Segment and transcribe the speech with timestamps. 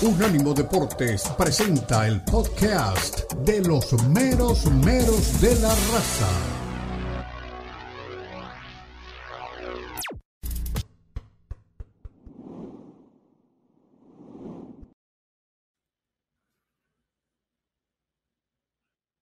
[0.00, 6.28] Unánimo Deportes presenta el podcast de los meros meros de la raza.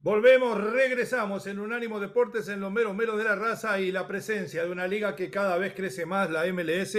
[0.00, 4.64] Volvemos, regresamos en Unánimo Deportes en los meros meros de la raza y la presencia
[4.64, 6.96] de una liga que cada vez crece más, la MLS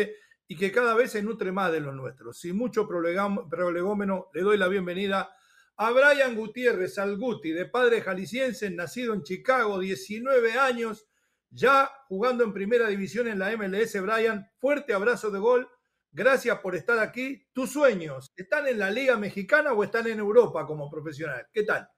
[0.47, 2.39] y que cada vez se nutre más de los nuestros.
[2.39, 5.31] Sin mucho prolegómeno, le doy la bienvenida
[5.77, 11.07] a Brian Gutiérrez, al Guti, de padre jalisciense, nacido en Chicago, 19 años,
[11.49, 13.99] ya jugando en primera división en la MLS.
[14.01, 15.69] Brian, fuerte abrazo de gol.
[16.11, 17.45] Gracias por estar aquí.
[17.51, 21.47] Tus sueños, ¿están en la Liga Mexicana o están en Europa como profesional?
[21.51, 21.89] ¿Qué tal?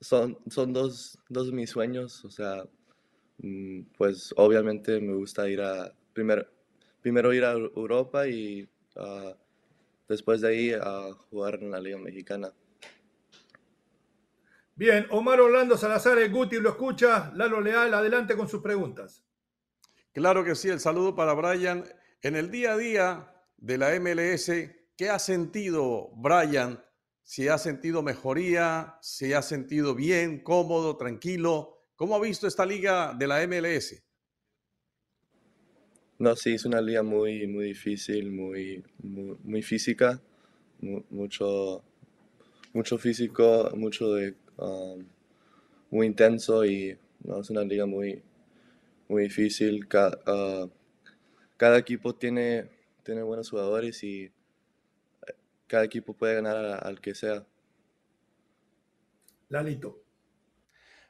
[0.00, 2.64] Son, son dos, dos mis sueños, o sea,
[3.96, 6.46] pues obviamente me gusta ir a, primero,
[7.00, 9.34] primero ir a Europa y ah,
[10.08, 12.52] después de ahí a jugar en la Liga Mexicana.
[14.74, 19.22] Bien, Omar Orlando Salazar, el Guti lo escucha, Lalo Leal, adelante con sus preguntas.
[20.12, 21.84] Claro que sí, el saludo para Brian.
[22.22, 24.50] En el día a día de la MLS,
[24.96, 26.82] ¿qué ha sentido Brian?
[27.22, 33.12] Si ha sentido mejoría, si ha sentido bien, cómodo, tranquilo, ¿Cómo ha visto esta liga
[33.12, 34.02] de la MLS?
[36.18, 40.18] No, sí, es una liga muy, muy difícil, muy, muy, física,
[40.80, 41.84] mucho,
[42.72, 45.04] mucho físico, mucho de, um,
[45.90, 48.22] muy intenso y no, es una liga muy,
[49.06, 49.84] muy difícil.
[49.84, 50.70] Uh,
[51.58, 52.70] cada, equipo tiene,
[53.02, 54.32] tiene buenos jugadores y eh,
[55.66, 57.44] cada equipo puede ganar al que sea.
[59.50, 60.09] Lalito.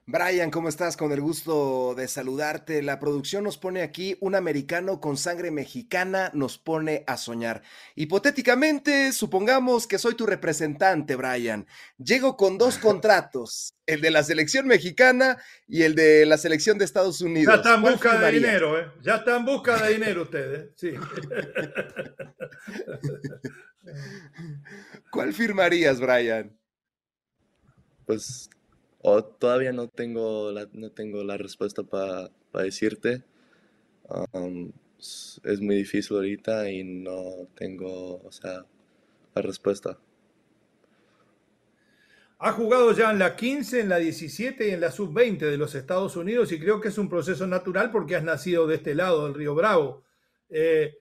[0.07, 0.97] Brian, ¿cómo estás?
[0.97, 2.83] Con el gusto de saludarte.
[2.83, 7.63] La producción nos pone aquí un americano con sangre mexicana, nos pone a soñar.
[7.95, 11.67] Hipotéticamente, supongamos que soy tu representante, Brian.
[11.97, 15.39] Llego con dos contratos, el de la selección mexicana
[15.69, 17.55] y el de la selección de Estados Unidos.
[17.55, 18.91] Ya está en busca de dinero, ¿eh?
[19.03, 20.95] Ya está en busca de dinero ustedes, sí.
[25.11, 26.57] ¿Cuál firmarías, Brian?
[28.07, 28.51] Pues
[29.03, 33.25] o todavía no tengo la, no tengo la respuesta para decirte.
[34.99, 38.65] es muy difícil ahorita y no tengo, o sea,
[39.35, 39.99] la respuesta.
[42.43, 45.75] Ha jugado ya en la 15, en la 17 y en la sub-20 de los
[45.75, 49.25] Estados Unidos y creo que es un proceso natural porque has nacido de este lado
[49.25, 50.05] del Río Bravo.
[50.49, 51.01] Eh,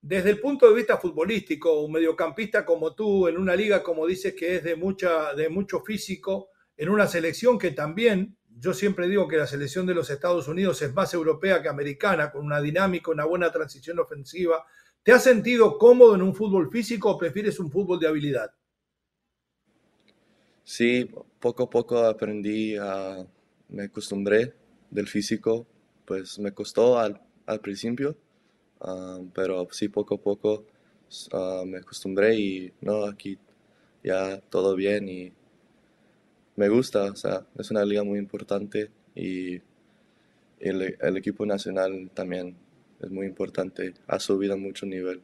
[0.00, 4.34] desde el punto de vista futbolístico, un mediocampista como tú, en una liga como dices
[4.34, 9.26] que es de, mucha, de mucho físico, en una selección que también, yo siempre digo
[9.26, 13.10] que la selección de los Estados Unidos es más europea que americana, con una dinámica,
[13.10, 14.64] una buena transición ofensiva.
[15.02, 18.52] ¿Te has sentido cómodo en un fútbol físico o prefieres un fútbol de habilidad?
[20.62, 23.26] Sí, poco a poco aprendí a,
[23.70, 24.54] me acostumbré
[24.88, 25.66] del físico,
[26.04, 27.20] pues me costó al,
[27.60, 28.16] principio,
[28.82, 30.66] ah, pero sí poco a poco
[31.32, 33.36] ah, me acostumbré y no, aquí
[34.04, 35.32] ya todo bien y
[36.58, 39.62] me gusta, o sea, es una liga muy importante y
[40.58, 42.58] el, equipo nacional también
[43.00, 45.22] es muy importante, ha subido mucho nivel.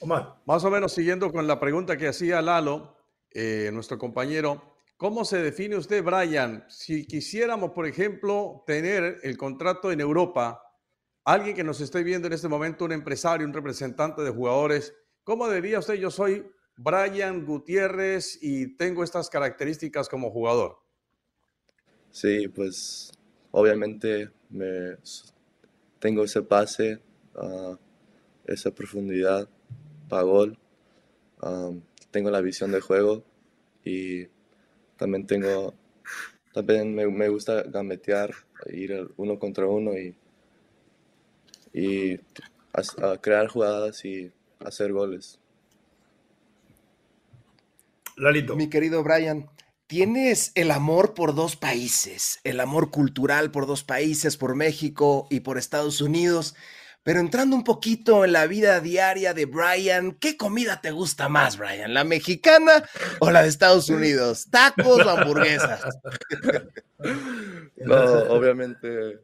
[0.00, 0.40] Omar.
[0.46, 2.96] Más o menos siguiendo con la pregunta que hacía Lalo,
[3.30, 6.64] eh, nuestro compañero, ¿cómo se define usted, Brian?
[6.68, 10.60] Si quisiéramos, por ejemplo, tener el contrato en Europa,
[11.24, 14.92] alguien que nos esté viendo en este momento, un empresario, un representante de jugadores,
[15.22, 16.44] ¿cómo diría usted, yo soy
[16.78, 20.78] Brian Gutiérrez y tengo estas características como jugador?
[22.12, 23.10] Sí, pues
[23.50, 24.96] obviamente me,
[25.98, 27.00] tengo ese pase,
[27.34, 27.76] ah,
[28.46, 29.48] esa profundidad
[30.08, 30.58] para gol,
[32.10, 33.24] tengo la visión de juego
[33.84, 34.26] y
[34.96, 35.74] también tengo,
[36.52, 38.32] también me, gusta gambetear,
[38.72, 40.16] ir uno contra uno y,
[41.72, 42.18] y
[43.20, 45.40] crear jugadas y hacer goles.
[48.56, 49.48] Mi querido Brian,
[49.86, 55.40] tienes el amor por dos países, el amor cultural por dos países, por México y
[55.40, 56.54] por Estados Unidos.
[57.04, 61.56] Pero entrando un poquito en la vida diaria de Brian, ¿qué comida te gusta más,
[61.56, 61.94] Brian?
[61.94, 62.84] ¿La mexicana
[63.20, 64.48] o la de Estados Unidos?
[64.50, 65.82] ¿Tacos o hamburguesas?
[67.76, 69.20] No, obviamente,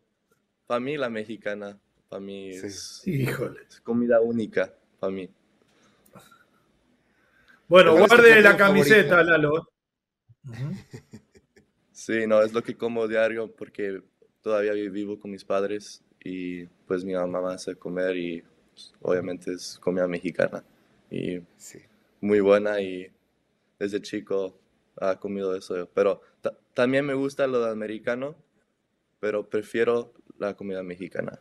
[0.66, 1.76] para mí la mexicana,
[2.08, 5.28] para mí es, es comida única, para mí.
[7.68, 9.68] Bueno, guarde la camiseta, Lalo.
[11.90, 14.02] Sí, no, es lo que como diario porque
[14.42, 18.44] todavía vivo con mis padres y pues mi mamá me hace comer y
[19.00, 20.64] obviamente es comida mexicana
[21.08, 21.40] y
[22.20, 23.10] muy buena y
[23.78, 24.58] desde chico
[25.00, 25.88] ha comido eso.
[25.94, 26.20] Pero
[26.74, 28.34] también me gusta lo de americano,
[29.20, 31.40] pero prefiero la comida mexicana.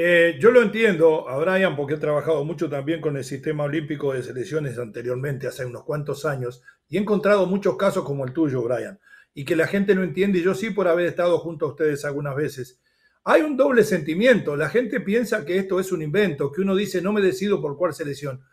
[0.00, 4.12] Eh, yo lo entiendo a Brian porque he trabajado mucho también con el sistema olímpico
[4.12, 8.62] de selecciones anteriormente, hace unos cuantos años, y he encontrado muchos casos como el tuyo,
[8.62, 9.00] Brian,
[9.34, 12.04] y que la gente no entiende, y yo sí por haber estado junto a ustedes
[12.04, 12.80] algunas veces.
[13.24, 17.02] Hay un doble sentimiento, la gente piensa que esto es un invento, que uno dice
[17.02, 18.44] no me decido por cuál selección.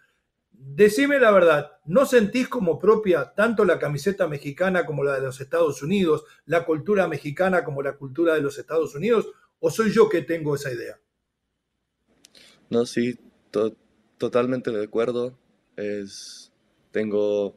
[0.50, 5.39] Decime la verdad, ¿no sentís como propia tanto la camiseta mexicana como la de los
[5.39, 9.27] Estados Unidos, la cultura mexicana como la cultura de los Estados Unidos?
[9.59, 10.98] ¿O soy yo que tengo esa idea?
[12.75, 13.18] No, sí,
[14.18, 15.39] totalmente de acuerdo.
[15.77, 16.51] Es,
[16.92, 17.56] tengo,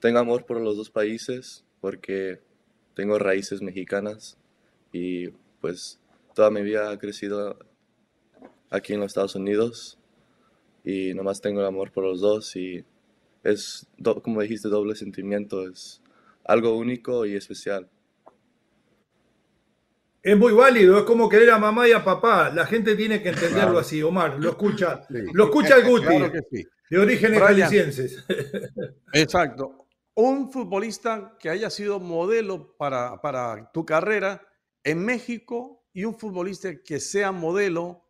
[0.00, 2.40] tengo amor por los dos países porque
[2.94, 4.38] tengo raíces mexicanas
[4.90, 5.28] y
[5.60, 6.00] pues
[6.34, 7.58] toda mi vida ha crecido
[8.70, 9.98] aquí en los Estados Unidos
[10.82, 12.86] y nomás tengo el amor por los dos y
[13.44, 13.86] es,
[14.22, 16.00] como dijiste, doble sentimiento, es
[16.42, 17.90] algo único y especial.
[20.22, 22.50] Es muy válido, es como querer a mamá y a papá.
[22.50, 24.38] La gente tiene que entenderlo así, Omar.
[24.38, 28.24] Lo escucha, lo escucha el Guti, de orígenes jaliscienses.
[29.12, 29.86] Exacto.
[30.14, 34.44] Un futbolista que haya sido modelo para, para tu carrera
[34.82, 38.04] en México y un futbolista que sea modelo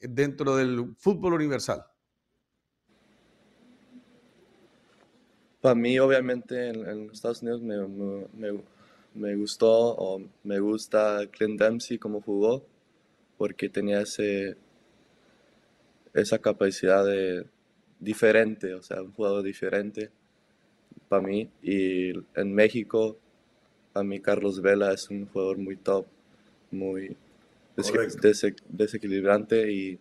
[0.00, 1.84] dentro del fútbol universal.
[5.60, 8.62] Para mí, obviamente, en, Estados Unidos me, me, me
[9.36, 12.64] gustó o me gusta Clint Dempsey como jugó,
[13.36, 14.56] porque tenía ese,
[16.14, 17.46] esa capacidad de
[17.98, 20.10] diferente, o sea, un jugador diferente
[21.08, 21.48] para mí.
[21.62, 23.18] Y en México,
[23.94, 26.06] a mí Carlos Vela es un jugador muy top,
[26.70, 27.16] muy
[27.76, 29.98] desequilibrante y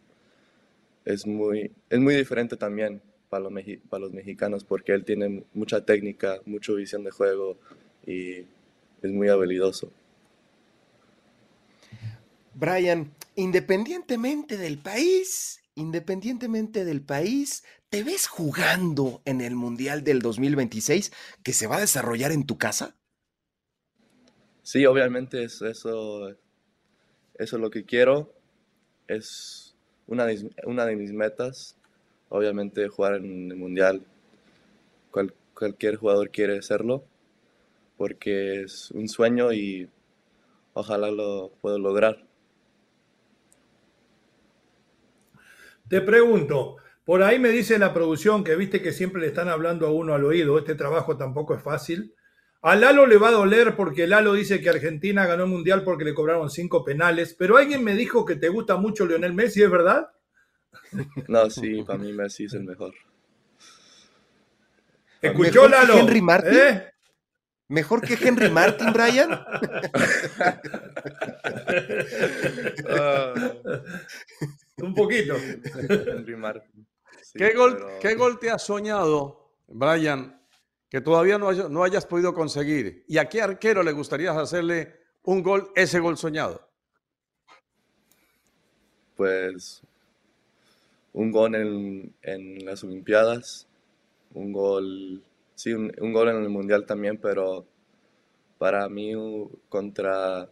[1.06, 3.54] es muy, es muy diferente también para los,
[3.90, 7.58] para los mexicanos porque él tiene mucha técnica, mucha visión de juego
[8.06, 8.46] y
[9.02, 9.92] es muy habilidoso.
[12.54, 21.12] Brian, independientemente del país, independientemente del país, ¿te ves jugando en el Mundial del 2026
[21.44, 22.96] que se va a desarrollar en tu casa?
[24.64, 26.36] Sí, obviamente es eso, eso
[27.36, 28.32] es lo que quiero.
[29.08, 29.76] Es
[30.08, 31.76] una de, una de mis metas.
[32.30, 34.06] Obviamente jugar en el Mundial.
[35.54, 37.04] cualquier jugador quiere hacerlo
[38.02, 39.88] porque es un sueño y
[40.74, 42.26] ojalá lo pueda lograr.
[45.88, 49.86] Te pregunto, por ahí me dice la producción que viste que siempre le están hablando
[49.86, 52.16] a uno al oído, este trabajo tampoco es fácil.
[52.64, 56.04] A Lalo le va a doler porque Lalo dice que Argentina ganó el Mundial porque
[56.04, 59.70] le cobraron cinco penales, pero alguien me dijo que te gusta mucho Lionel Messi, ¿es
[59.70, 60.10] verdad?
[61.28, 62.96] No, sí, para mí Messi es el mejor.
[65.22, 65.98] ¿Escuchó Lalo?
[66.00, 66.58] Henry Martin?
[66.58, 66.91] ¿Eh?
[67.72, 69.32] ¿Mejor que Henry Martin, Brian?
[72.90, 73.34] Ah.
[74.78, 75.36] un poquito.
[75.88, 76.86] Henry Martin.
[77.34, 80.38] ¿Qué, gol, ¿Qué, gol, te has soñado, Brian,
[80.90, 83.06] que todavía no, no hayas podido conseguir?
[83.08, 86.70] ¿Y a qué arquero le gustaría hacerle un gol, ese gol soñado?
[89.16, 89.82] Pues
[91.14, 93.66] un gol en, en las Olimpiadas,
[94.34, 95.24] un gol
[95.62, 97.68] Sí, un, gol en el Mundial también, pero
[98.58, 99.14] para mí
[99.70, 100.50] contra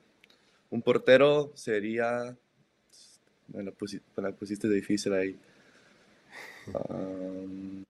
[0.70, 2.38] un portero sería...
[3.48, 5.36] Me la, pusiste, difícil ahí.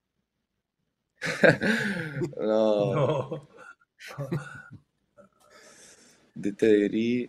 [2.39, 2.93] no.
[2.93, 3.49] no.
[6.57, 7.27] Te diría...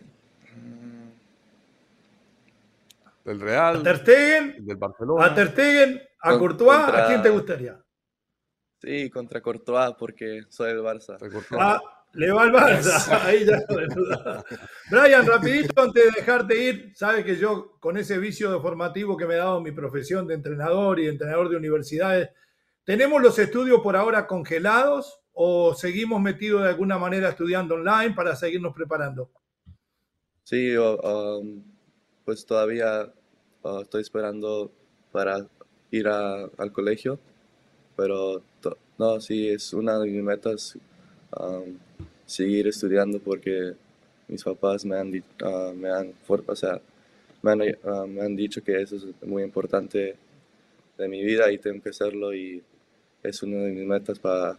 [3.25, 3.75] Del Real.
[3.75, 5.25] A Ter Stegen, del Barcelona.
[5.25, 7.77] A Ter Stegen, a Courtois, ¿a quién te gustaría?
[8.81, 11.15] Sí, contra Courtois, porque soy del Barça.
[11.51, 11.79] Ah,
[12.13, 13.21] le va al Barça.
[13.25, 13.63] Ahí ya
[14.89, 19.27] Brian, rapidito, antes de dejarte ir, sabes que yo, con ese vicio de formativo que
[19.27, 22.29] me ha dado mi profesión de entrenador y entrenador de universidades,
[22.83, 28.35] ¿tenemos los estudios por ahora congelados o seguimos metidos de alguna manera estudiando online para
[28.35, 29.29] seguirnos preparando?
[30.43, 31.63] Sí, um,
[32.25, 33.13] pues todavía
[33.61, 34.73] uh, estoy esperando
[35.11, 35.45] para
[35.91, 37.19] ir al colegio
[38.01, 38.41] pero
[38.97, 40.75] no, sí, es una de mis metas
[42.25, 43.73] seguir estudiando porque
[44.27, 46.81] mis papás me han, uh, me han, o sea,
[47.43, 50.15] me han, ah, me han, dicho que eso es muy importante
[50.97, 52.63] de mi vida y tengo que hacerlo y
[53.21, 54.57] es una de mis metas para,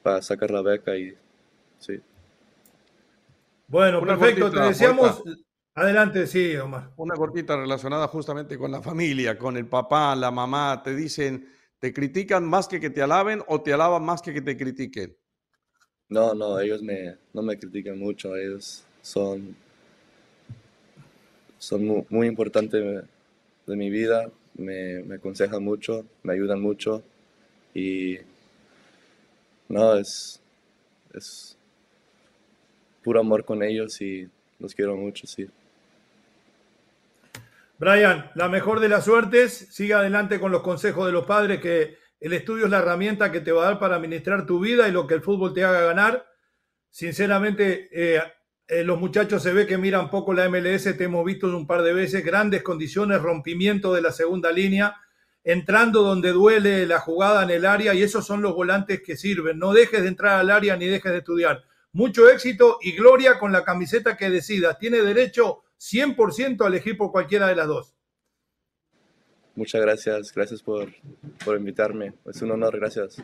[0.00, 1.12] para sacar la beca y
[1.80, 2.00] sí.
[3.66, 5.24] Bueno, perfecto, te deseamos,
[5.74, 6.90] Adelante, sí, Omar.
[6.96, 10.82] Una cortita relacionada justamente con la familia, con el papá, la mamá.
[10.84, 11.48] Te dicen,
[11.80, 15.16] ¿te critican más que que te alaben o te alaban más que que te critiquen?
[16.08, 18.36] No, no, ellos me, no me critican mucho.
[18.36, 19.56] Ellos son,
[21.58, 23.04] son muy, importantes
[23.66, 24.30] de mi vida.
[24.54, 27.02] Me, me aconsejan mucho, me ayudan mucho.
[27.72, 28.18] Y
[29.68, 30.40] no, es,
[31.14, 31.56] es
[33.02, 35.48] puro amor con ellos y los quiero mucho, sí.
[37.80, 41.96] Brian, la mejor de las suertes, sigue adelante con los consejos de los padres, que
[42.20, 44.92] el estudio es la herramienta que te va a dar para administrar tu vida y
[44.92, 46.26] lo que el fútbol te haga ganar.
[46.90, 48.22] Sinceramente, eh,
[48.68, 51.80] eh, los muchachos se ve que miran poco la MLS, te hemos visto un par
[51.80, 54.96] de veces, grandes condiciones, rompimiento de la segunda línea,
[55.42, 59.58] entrando donde duele la jugada en el área y esos son los volantes que sirven.
[59.58, 61.64] No dejes de entrar al área ni dejes de estudiar.
[61.92, 64.78] Mucho éxito y gloria con la camiseta que decidas.
[64.78, 67.94] Tiene derecho 100% a elegir por cualquiera de las dos.
[69.56, 70.88] Muchas gracias, gracias por,
[71.44, 72.14] por invitarme.
[72.26, 73.22] Es un honor, gracias.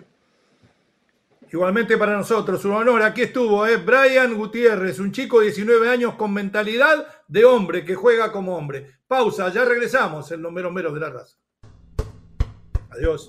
[1.52, 3.02] Igualmente para nosotros, un honor.
[3.02, 3.76] Aquí estuvo, ¿eh?
[3.76, 8.98] Brian Gutiérrez, un chico de 19 años con mentalidad de hombre que juega como hombre.
[9.06, 11.36] Pausa, ya regresamos en los meros meros de la raza.
[12.90, 13.28] Adiós.